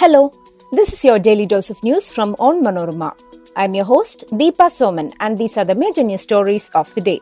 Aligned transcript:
Hello, 0.00 0.30
this 0.70 0.92
is 0.92 1.04
your 1.04 1.18
daily 1.18 1.44
dose 1.44 1.70
of 1.70 1.82
news 1.82 2.08
from 2.08 2.36
Onmanorama. 2.36 3.18
I'm 3.56 3.74
your 3.74 3.84
host, 3.84 4.22
Deepa 4.28 4.68
Soman, 4.74 5.12
and 5.18 5.36
these 5.36 5.56
are 5.58 5.64
the 5.64 5.74
major 5.74 6.04
news 6.04 6.20
stories 6.20 6.68
of 6.72 6.94
the 6.94 7.00
day. 7.00 7.20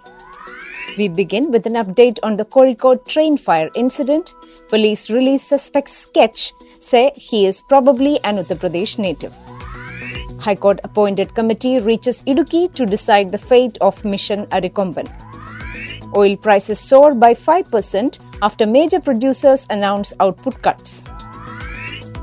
We 0.98 1.09
begin 1.09 1.50
with 1.50 1.64
an 1.64 1.73
update 1.73 2.18
on 2.23 2.36
the 2.36 2.45
Kozhikode 2.45 3.09
train 3.09 3.38
fire 3.38 3.70
incident. 3.77 4.34
Police 4.68 5.09
release 5.09 5.42
suspect 5.42 5.88
sketch 5.88 6.52
say 6.78 7.12
he 7.14 7.46
is 7.46 7.62
probably 7.62 8.23
an 8.24 8.36
Uttar 8.45 8.59
Pradesh 8.59 8.98
native. 8.98 9.34
High 10.38 10.56
Court 10.56 10.79
appointed 10.84 11.34
committee 11.34 11.79
reaches 11.79 12.22
Idukki 12.24 12.74
to 12.74 12.84
decide 12.84 13.33
the 13.33 13.38
fate 13.38 13.78
of 13.80 14.05
Mission 14.05 14.45
Arikomban. 14.48 15.08
Oil 16.14 16.36
prices 16.36 16.78
soar 16.78 17.14
by 17.14 17.33
5% 17.33 18.19
after 18.42 18.66
major 18.66 19.00
producers 19.00 19.66
announce 19.70 20.12
output 20.20 20.61
cuts. 20.61 21.05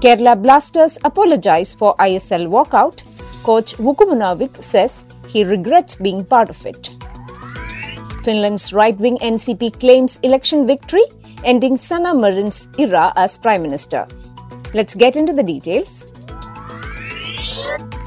Kerala 0.04 0.36
Blasters 0.36 0.98
apologize 1.06 1.74
for 1.74 1.96
ISL 1.96 2.48
walkout. 2.54 3.04
Coach 3.42 3.78
Vukomanović 3.78 4.62
says 4.62 5.06
he 5.30 5.46
regrets 5.46 5.96
being 5.96 6.26
part 6.26 6.50
of 6.50 6.66
it. 6.66 6.90
Finland's 8.26 8.74
right 8.74 8.98
wing 8.98 9.18
NCP 9.20 9.80
claims 9.80 10.20
election 10.22 10.68
victory, 10.68 11.06
ending 11.46 11.78
Sanna 11.78 12.14
Marin's 12.14 12.68
era 12.78 13.14
as 13.16 13.38
Prime 13.38 13.62
Minister. 13.62 14.06
Let's 14.74 14.94
get 14.94 15.16
into 15.16 15.32
the 15.32 15.42
details. 15.42 16.04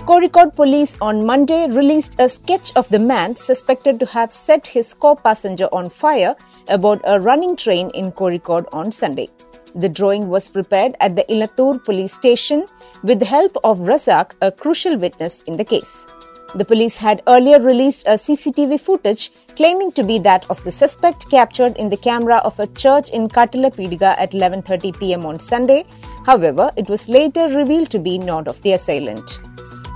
Kozhikode 0.05 0.55
police 0.55 0.99
on 1.01 1.25
Monday 1.25 1.67
released 1.71 2.21
a 2.21 2.29
sketch 2.29 2.77
of 2.77 2.87
the 2.91 2.99
man 2.99 3.37
suspected 3.37 3.99
to 4.01 4.07
have 4.07 4.35
set 4.35 4.67
his 4.67 4.93
co 4.93 5.15
passenger 5.15 5.71
on 5.73 5.89
fire 5.89 6.37
aboard 6.69 7.01
a 7.05 7.19
running 7.19 7.57
train 7.57 7.89
in 7.95 8.13
Kozhikode 8.13 8.67
on 8.71 8.93
Sunday. 8.93 9.31
The 9.77 9.91
drawing 9.91 10.29
was 10.29 10.49
prepared 10.49 10.97
at 11.01 11.17
the 11.17 11.31
Elathur 11.31 11.79
police 11.79 12.15
station 12.15 12.65
with 13.03 13.19
the 13.19 13.27
help 13.27 13.59
of 13.63 13.81
Razak, 13.81 14.33
a 14.41 14.51
crucial 14.51 14.97
witness 14.97 15.43
in 15.43 15.59
the 15.59 15.67
case. 15.67 16.07
The 16.55 16.65
police 16.65 16.97
had 16.97 17.23
earlier 17.27 17.61
released 17.61 18.07
a 18.07 18.13
CCTV 18.13 18.81
footage 18.81 19.31
claiming 19.55 19.93
to 19.93 20.03
be 20.03 20.19
that 20.21 20.47
of 20.49 20.65
the 20.65 20.73
suspect 20.73 21.29
captured 21.31 21.77
in 21.77 21.91
the 21.91 21.97
camera 21.99 22.37
of 22.39 22.59
a 22.59 22.67
church 22.69 23.11
in 23.11 23.29
Kattilapeedika 23.29 24.15
at 24.17 24.33
11:30 24.33 24.99
p.m. 24.99 25.27
on 25.27 25.39
Sunday. 25.39 25.85
However, 26.25 26.71
it 26.77 26.89
was 26.89 27.07
later 27.11 27.47
revealed 27.49 27.91
to 27.91 27.99
be 27.99 28.17
not 28.17 28.49
of 28.49 28.63
the 28.63 28.73
assailant. 28.73 29.39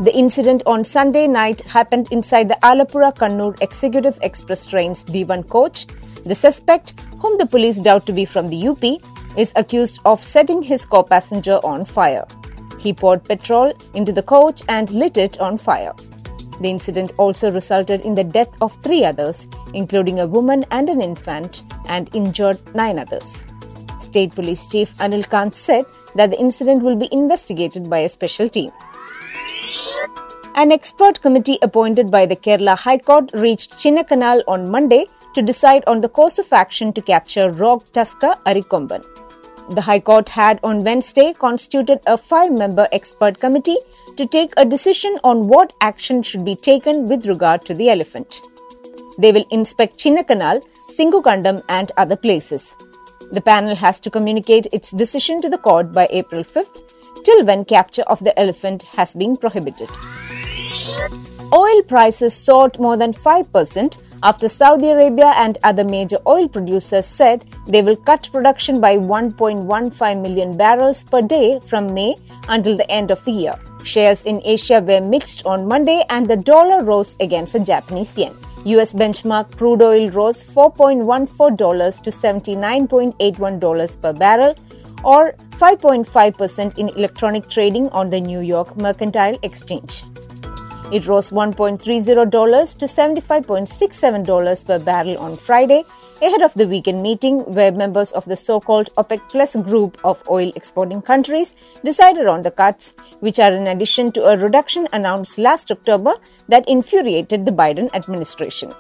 The 0.09 0.15
incident 0.15 0.63
on 0.67 0.85
Sunday 0.85 1.27
night 1.27 1.63
happened 1.63 2.09
inside 2.11 2.51
the 2.51 2.59
Alappuzha 2.63 3.15
Kannur 3.17 3.57
Executive 3.63 4.19
Express 4.21 4.67
train's 4.67 5.05
D1 5.05 5.49
coach. 5.49 5.87
The 6.25 6.35
suspect, 6.35 7.01
whom 7.23 7.39
the 7.39 7.47
police 7.47 7.81
doubt 7.81 8.05
to 8.07 8.13
be 8.13 8.27
from 8.27 8.49
the 8.49 8.69
UP, 8.69 8.85
is 9.37 9.53
accused 9.57 10.01
of 10.05 10.23
setting 10.23 10.63
his 10.63 10.87
co 10.87 11.03
passenger 11.03 11.59
on 11.65 11.85
fire. 11.85 12.27
He 12.81 12.93
poured 12.93 13.25
petrol 13.25 13.73
into 13.95 14.13
the 14.13 14.23
coach 14.23 14.63
and 14.69 14.91
lit 14.91 15.19
it 15.19 15.39
on 15.39 15.59
fire. 15.59 15.93
The 16.61 16.69
incident 16.69 17.13
also 17.19 17.51
resulted 17.51 18.03
in 18.03 18.15
the 18.15 18.25
death 18.25 18.51
of 18.61 18.77
three 18.83 19.05
others, 19.05 19.49
including 19.75 20.21
a 20.21 20.27
woman 20.27 20.65
and 20.71 20.89
an 20.89 21.01
infant, 21.01 21.63
and 21.89 22.15
injured 22.15 22.59
nine 22.75 22.99
others. 22.99 23.45
State 23.99 24.35
Police 24.35 24.71
Chief 24.71 24.95
Anil 24.97 25.29
Kant 25.29 25.55
said 25.55 25.85
that 26.15 26.31
the 26.31 26.39
incident 26.39 26.83
will 26.83 26.97
be 26.97 27.09
investigated 27.13 27.89
by 27.89 28.01
a 28.01 28.09
special 28.09 28.49
team. 28.49 28.73
An 30.55 30.73
expert 30.73 31.21
committee 31.23 31.59
appointed 31.63 32.11
by 32.11 32.27
the 32.27 32.37
Kerala 32.37 32.77
High 32.77 32.99
Court 32.99 33.31
reached 33.33 33.79
Chinnakanal 33.79 34.43
on 34.47 34.71
Monday 34.71 35.07
to 35.35 35.43
decide 35.43 35.85
on 35.87 36.01
the 36.01 36.09
course 36.09 36.39
of 36.39 36.53
action 36.53 36.93
to 36.93 37.03
capture 37.03 37.51
rogue 37.51 37.85
tusker 37.93 38.35
Arikomban. 38.47 39.05
The 39.71 39.83
High 39.83 40.01
Court 40.01 40.29
had 40.31 40.59
on 40.65 40.83
Wednesday 40.83 41.33
constituted 41.33 42.01
a 42.07 42.17
five 42.17 42.53
member 42.53 42.89
expert 42.91 43.39
committee 43.39 43.77
to 44.17 44.27
take 44.27 44.53
a 44.57 44.65
decision 44.65 45.17
on 45.23 45.47
what 45.47 45.75
action 45.81 46.23
should 46.23 46.45
be 46.45 46.57
taken 46.57 47.07
with 47.07 47.27
regard 47.27 47.65
to 47.67 47.75
the 47.75 47.89
elephant. 47.89 48.41
They 49.19 49.33
will 49.33 49.45
inspect 49.51 49.99
Chinnakanal, 49.99 50.63
Singukandam, 50.89 51.63
and 51.69 51.93
other 51.97 52.17
places. 52.17 52.75
The 53.31 53.41
panel 53.41 53.77
has 53.77 54.01
to 54.01 54.11
communicate 54.11 54.67
its 54.73 54.91
decision 54.91 55.41
to 55.43 55.49
the 55.49 55.59
court 55.59 55.93
by 55.93 56.09
April 56.11 56.43
5th, 56.43 56.81
till 57.23 57.45
when 57.45 57.65
capture 57.65 58.03
of 58.03 58.19
the 58.25 58.37
elephant 58.39 58.83
has 58.83 59.15
been 59.15 59.37
prohibited. 59.37 59.89
Oil 61.53 61.83
prices 61.83 62.33
soared 62.33 62.79
more 62.79 62.97
than 62.97 63.13
5% 63.13 64.19
after 64.23 64.47
Saudi 64.47 64.91
Arabia 64.91 65.33
and 65.37 65.59
other 65.65 65.83
major 65.83 66.19
oil 66.25 66.49
producers 66.49 67.07
said 67.07 67.45
they 67.67 67.83
will 67.83 67.97
cut 67.97 68.31
production 68.33 68.81
by 68.81 68.97
1.15 68.97 70.23
million 70.23 70.57
barrels 70.57 71.03
per 71.03 71.21
day 71.21 71.59
from 71.59 71.93
May 71.93 72.15
until 72.49 72.77
the 72.77 72.89
end 72.89 73.11
of 73.11 73.25
the 73.25 73.33
year. 73.33 73.55
Shares 73.83 74.23
in 74.27 74.41
Asia 74.45 74.81
were 74.81 75.01
mixed 75.01 75.45
on 75.45 75.67
Monday 75.67 76.05
and 76.09 76.25
the 76.25 76.37
dollar 76.37 76.85
rose 76.85 77.17
against 77.19 77.55
the 77.55 77.59
Japanese 77.59 78.17
yen. 78.17 78.33
US 78.67 78.95
benchmark 78.95 79.57
crude 79.57 79.83
oil 79.83 80.07
rose 80.11 80.45
$4.14 80.45 82.03
to 82.03 82.11
$79.81 82.11 84.01
per 84.01 84.13
barrel 84.13 84.55
or 85.03 85.33
5.5% 85.59 86.79
in 86.79 86.91
electronic 86.91 87.49
trading 87.49 87.89
on 87.89 88.09
the 88.09 88.21
New 88.21 88.41
York 88.41 88.77
Mercantile 88.77 89.37
Exchange. 89.43 90.05
It 90.93 91.07
rose 91.07 91.31
$1.30 91.31 92.77
to 92.79 92.85
$75.67 92.85 94.67
per 94.67 94.79
barrel 94.81 95.19
on 95.19 95.37
Friday, 95.37 95.85
ahead 96.21 96.43
of 96.43 96.53
the 96.55 96.67
weekend 96.67 97.01
meeting 97.01 97.39
where 97.53 97.71
members 97.71 98.11
of 98.11 98.25
the 98.25 98.35
so 98.35 98.59
called 98.59 98.93
OPEC 98.97 99.21
Plus 99.29 99.55
group 99.55 100.01
of 100.03 100.21
oil 100.29 100.51
exporting 100.57 101.01
countries 101.01 101.55
decided 101.85 102.27
on 102.27 102.43
the 102.43 102.51
cuts, 102.51 102.95
which 103.21 103.39
are 103.39 103.53
in 103.53 103.69
addition 103.69 104.11
to 104.13 104.25
a 104.25 104.37
reduction 104.37 104.89
announced 104.93 105.39
last 105.39 105.71
October 105.71 106.15
that 106.49 106.69
infuriated 106.69 107.47
the 107.47 107.53
Biden 107.53 107.89
administration. 107.95 108.73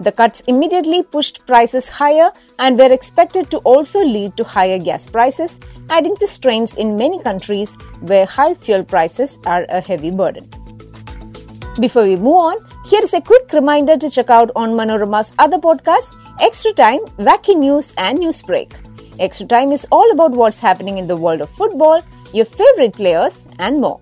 The 0.00 0.10
cuts 0.10 0.40
immediately 0.48 1.04
pushed 1.04 1.46
prices 1.46 1.88
higher 1.88 2.32
and 2.58 2.76
were 2.76 2.92
expected 2.92 3.48
to 3.52 3.58
also 3.58 4.00
lead 4.00 4.36
to 4.38 4.42
higher 4.42 4.80
gas 4.80 5.08
prices, 5.08 5.60
adding 5.88 6.16
to 6.16 6.26
strains 6.26 6.74
in 6.74 6.96
many 6.96 7.22
countries 7.22 7.76
where 8.00 8.26
high 8.26 8.54
fuel 8.54 8.84
prices 8.84 9.38
are 9.46 9.66
a 9.68 9.80
heavy 9.80 10.10
burden. 10.10 10.42
Before 11.80 12.04
we 12.04 12.14
move 12.14 12.36
on, 12.36 12.56
here 12.86 13.02
is 13.02 13.14
a 13.14 13.20
quick 13.20 13.52
reminder 13.52 13.96
to 13.96 14.08
check 14.08 14.30
out 14.30 14.54
Onmanorama's 14.54 15.34
other 15.40 15.58
podcasts, 15.58 16.14
Extra 16.40 16.72
Time, 16.72 17.00
Wacky 17.18 17.56
News, 17.56 17.92
and 17.98 18.16
Newsbreak. 18.18 18.74
Extra 19.18 19.44
Time 19.44 19.72
is 19.72 19.84
all 19.90 20.08
about 20.12 20.30
what's 20.30 20.60
happening 20.60 20.98
in 20.98 21.08
the 21.08 21.16
world 21.16 21.40
of 21.40 21.50
football, 21.50 22.00
your 22.32 22.44
favorite 22.44 22.92
players, 22.92 23.48
and 23.58 23.80
more. 23.80 23.98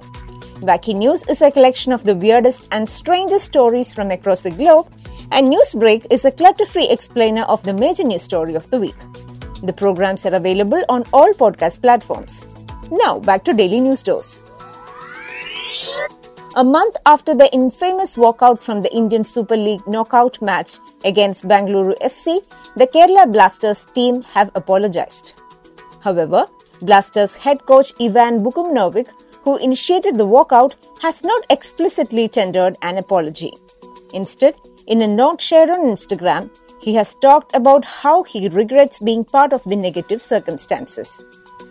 Wacky 0.68 0.94
News 0.94 1.26
is 1.28 1.40
a 1.40 1.50
collection 1.50 1.92
of 1.92 2.04
the 2.04 2.14
weirdest 2.14 2.68
and 2.72 2.86
strangest 2.86 3.46
stories 3.46 3.90
from 3.90 4.10
across 4.10 4.42
the 4.42 4.50
globe, 4.50 4.92
and 5.30 5.48
Newsbreak 5.48 6.06
is 6.10 6.26
a 6.26 6.30
clutter 6.30 6.66
free 6.66 6.90
explainer 6.90 7.44
of 7.44 7.62
the 7.62 7.72
major 7.72 8.04
news 8.04 8.20
story 8.20 8.54
of 8.54 8.68
the 8.68 8.78
week. 8.78 9.00
The 9.62 9.72
programs 9.72 10.26
are 10.26 10.34
available 10.34 10.84
on 10.90 11.04
all 11.10 11.32
podcast 11.32 11.80
platforms. 11.80 12.44
Now, 12.90 13.18
back 13.18 13.44
to 13.44 13.54
Daily 13.54 13.80
News 13.80 14.02
Dose. 14.02 14.42
A 16.54 16.62
month 16.62 16.96
after 17.06 17.34
the 17.34 17.50
infamous 17.54 18.16
walkout 18.16 18.62
from 18.62 18.82
the 18.82 18.94
Indian 18.94 19.24
Super 19.24 19.56
League 19.56 19.86
knockout 19.88 20.42
match 20.42 20.80
against 21.02 21.48
Bangalore 21.48 21.94
FC, 22.02 22.46
the 22.76 22.86
Kerala 22.86 23.32
Blasters 23.32 23.86
team 23.86 24.20
have 24.20 24.50
apologized. 24.54 25.32
However, 26.04 26.44
Blasters 26.82 27.36
head 27.36 27.64
coach 27.64 27.94
Ivan 27.98 28.44
Vukomanović, 28.44 29.08
who 29.44 29.56
initiated 29.56 30.16
the 30.18 30.26
walkout, 30.26 30.74
has 31.00 31.24
not 31.24 31.42
explicitly 31.48 32.28
tendered 32.28 32.76
an 32.82 32.98
apology. 32.98 33.54
Instead, 34.12 34.54
in 34.86 35.00
a 35.00 35.08
note 35.08 35.40
shared 35.40 35.70
on 35.70 35.86
Instagram, 35.86 36.50
he 36.82 36.94
has 36.96 37.14
talked 37.14 37.54
about 37.54 37.86
how 37.86 38.24
he 38.24 38.48
regrets 38.50 38.98
being 38.98 39.24
part 39.24 39.54
of 39.54 39.64
the 39.64 39.76
negative 39.76 40.22
circumstances. 40.22 41.24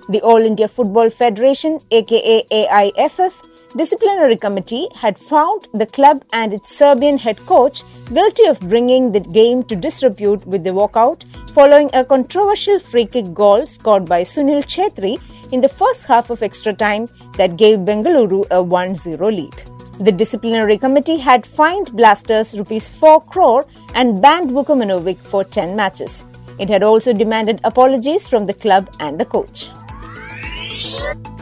The 0.10 0.22
All 0.22 0.42
India 0.42 0.68
Football 0.68 1.12
Federation, 1.12 1.80
aka 1.92 2.44
AIFF, 2.50 3.44
disciplinary 3.76 4.36
committee 4.36 4.88
had 4.96 5.18
found 5.18 5.68
the 5.74 5.86
club 5.86 6.24
and 6.34 6.54
its 6.54 6.76
Serbian 6.76 7.18
head 7.18 7.40
coach 7.46 7.84
guilty 8.14 8.46
of 8.46 8.60
bringing 8.60 9.12
the 9.12 9.20
game 9.20 9.64
to 9.64 9.76
disrepute 9.76 10.46
with 10.46 10.64
the 10.64 10.72
walkout 10.72 11.24
following 11.52 11.90
a 11.94 12.04
controversial 12.04 12.80
free 12.80 13.06
kick 13.06 13.34
goal 13.34 13.66
scored 13.66 14.06
by 14.06 14.22
Sunil 14.24 14.64
Chhetri 14.64 15.18
in 15.54 15.62
the 15.62 15.70
first 15.70 16.06
half 16.06 16.30
of 16.30 16.44
extra 16.44 16.74
time 16.74 17.08
that 17.38 17.58
gave 17.58 17.80
Bengaluru 17.80 18.46
a 18.48 18.64
1-0 18.64 19.20
lead. 19.26 19.54
The 20.00 20.12
disciplinary 20.12 20.78
committee 20.78 21.18
had 21.18 21.46
fined 21.46 21.96
Blasters 21.96 22.58
rupees 22.58 22.92
4 22.92 23.22
crore 23.24 23.66
and 23.94 24.22
banned 24.22 24.52
Vukomanović 24.52 25.20
for 25.20 25.44
10 25.44 25.76
matches. 25.76 26.26
It 26.60 26.70
had 26.70 26.84
also 26.84 27.14
demanded 27.14 27.62
apologies 27.64 28.28
from 28.28 28.46
the 28.46 28.54
club 28.54 28.94
and 29.00 29.20
the 29.20 29.26
coach. 29.26 29.70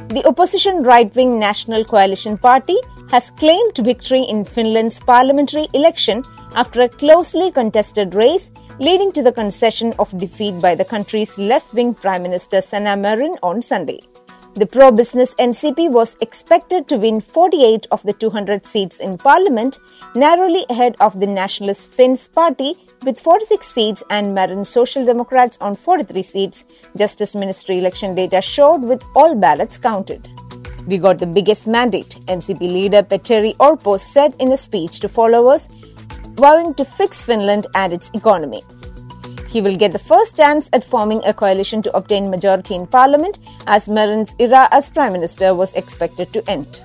The 0.09 0.25
opposition 0.25 0.81
right 0.81 1.15
wing 1.15 1.37
National 1.37 1.85
Coalition 1.85 2.35
Party 2.35 2.77
has 3.11 3.29
claimed 3.29 3.77
victory 3.77 4.23
in 4.23 4.43
Finland's 4.43 4.99
parliamentary 4.99 5.67
election 5.75 6.23
after 6.55 6.81
a 6.81 6.89
closely 6.89 7.51
contested 7.51 8.15
race, 8.15 8.49
leading 8.79 9.11
to 9.11 9.21
the 9.21 9.31
concession 9.31 9.93
of 9.99 10.17
defeat 10.17 10.59
by 10.59 10.73
the 10.73 10.83
country's 10.83 11.37
left 11.37 11.71
wing 11.75 11.93
Prime 11.93 12.23
Minister 12.23 12.59
Sanna 12.59 12.97
Marin 12.97 13.35
on 13.43 13.61
Sunday. 13.61 13.99
The 14.55 14.65
pro 14.65 14.91
business 14.91 15.35
NCP 15.35 15.91
was 15.91 16.17
expected 16.21 16.87
to 16.89 16.97
win 16.97 17.21
48 17.21 17.87
of 17.91 18.01
the 18.03 18.13
200 18.13 18.65
seats 18.65 18.99
in 18.99 19.17
parliament, 19.17 19.79
narrowly 20.15 20.65
ahead 20.69 20.95
of 20.99 21.19
the 21.19 21.27
nationalist 21.27 21.93
Finns 21.93 22.27
party 22.27 22.75
with 23.05 23.19
46 23.19 23.65
seats 23.65 24.03
and 24.09 24.33
Marin 24.33 24.65
Social 24.65 25.05
Democrats 25.05 25.57
on 25.61 25.75
43 25.75 26.23
seats, 26.23 26.65
Justice 26.97 27.35
Ministry 27.35 27.77
election 27.77 28.15
data 28.15 28.41
showed 28.41 28.81
with 28.81 29.03
all 29.15 29.35
ballots 29.35 29.77
counted. 29.77 30.27
We 30.87 30.97
got 30.97 31.19
the 31.19 31.27
biggest 31.27 31.67
mandate, 31.67 32.17
NCP 32.25 32.59
leader 32.61 33.03
Petteri 33.03 33.55
Orpo 33.57 33.99
said 33.99 34.35
in 34.39 34.51
a 34.51 34.57
speech 34.57 34.99
to 35.01 35.07
followers, 35.07 35.69
vowing 36.33 36.73
to 36.73 36.83
fix 36.83 37.23
Finland 37.23 37.67
and 37.75 37.93
its 37.93 38.09
economy. 38.13 38.63
He 39.49 39.61
will 39.61 39.75
get 39.75 39.91
the 39.91 39.99
first 39.99 40.37
chance 40.37 40.69
at 40.73 40.83
forming 40.83 41.21
a 41.25 41.33
coalition 41.33 41.81
to 41.81 41.97
obtain 41.97 42.29
majority 42.29 42.75
in 42.75 42.85
parliament 42.85 43.39
as 43.65 43.89
Marin's 43.89 44.35
era 44.37 44.67
as 44.71 44.91
prime 44.91 45.11
minister 45.11 45.55
was 45.55 45.73
expected 45.73 46.31
to 46.33 46.47
end. 46.49 46.81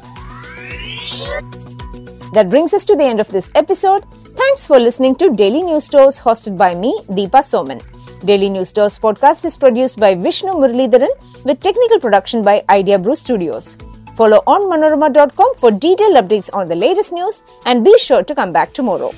That 2.32 2.48
brings 2.48 2.72
us 2.72 2.86
to 2.86 2.96
the 2.96 3.04
end 3.04 3.20
of 3.20 3.28
this 3.28 3.50
episode. 3.54 4.04
Thanks 4.36 4.66
for 4.66 4.80
listening 4.80 5.14
to 5.16 5.30
Daily 5.30 5.62
News 5.62 5.88
Dose 5.88 6.20
hosted 6.20 6.56
by 6.56 6.74
me, 6.74 6.98
Deepa 7.10 7.42
Soman. 7.50 7.82
Daily 8.24 8.48
News 8.48 8.72
Dose 8.72 8.98
podcast 8.98 9.44
is 9.44 9.58
produced 9.58 10.00
by 10.00 10.14
Vishnu 10.14 10.52
Muralidharan 10.52 11.44
with 11.44 11.60
technical 11.60 12.00
production 12.00 12.42
by 12.42 12.62
Idea 12.70 12.98
Brew 12.98 13.14
Studios. 13.14 13.76
Follow 14.16 14.42
onmanorama.com 14.46 15.54
for 15.56 15.70
detailed 15.70 16.16
updates 16.16 16.48
on 16.54 16.66
the 16.66 16.74
latest 16.74 17.12
news 17.12 17.42
and 17.66 17.84
be 17.84 17.96
sure 17.98 18.24
to 18.24 18.34
come 18.34 18.52
back 18.52 18.72
tomorrow. 18.72 19.12